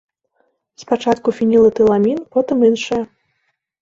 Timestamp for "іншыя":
2.71-3.03